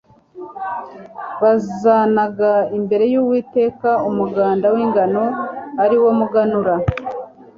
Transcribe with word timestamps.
bazanaga 1.41 2.51
imbere`y'Uwiteka 2.77 3.89
umuganda 4.09 4.67
w'ingano 4.75 5.23
ari 5.83 5.95
wo 6.03 6.11
muganura. 6.19 6.73